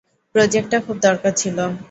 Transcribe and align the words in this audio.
প্রোজেক্টটা 0.35 0.77
খুব 0.85 0.97
দরকার 0.99 1.33
ছিল। 1.33 1.57